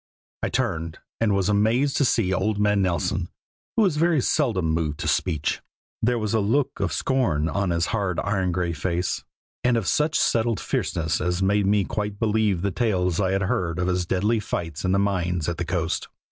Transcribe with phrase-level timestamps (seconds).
[0.41, 3.29] I turned, and was amazed to see old man Nelson,
[3.77, 5.61] who was very seldom moved to speech.
[6.01, 9.23] There was a look of scorn on his hard iron gray face,
[9.63, 13.77] and of such settled fierceness as made me quite believe the tales I had heard
[13.77, 16.07] of his deadly fights in the mines at the coast.